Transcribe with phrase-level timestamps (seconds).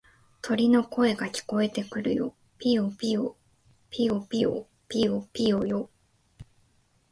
[0.41, 2.33] 鳥の声が聞こえてくるよ。
[2.57, 3.35] ぴよぴよ、
[3.91, 5.91] ぴよぴよ、ぴよぴよよ。